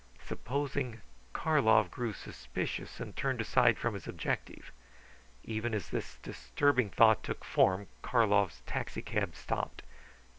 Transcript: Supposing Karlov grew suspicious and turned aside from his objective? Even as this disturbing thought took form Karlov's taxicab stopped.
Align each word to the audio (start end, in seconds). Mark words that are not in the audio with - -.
Supposing 0.25 1.01
Karlov 1.31 1.91
grew 1.91 2.11
suspicious 2.11 2.99
and 2.99 3.15
turned 3.15 3.39
aside 3.39 3.77
from 3.77 3.93
his 3.93 4.07
objective? 4.07 4.71
Even 5.43 5.75
as 5.75 5.91
this 5.91 6.17
disturbing 6.23 6.89
thought 6.89 7.21
took 7.21 7.45
form 7.45 7.87
Karlov's 8.01 8.61
taxicab 8.65 9.35
stopped. 9.35 9.83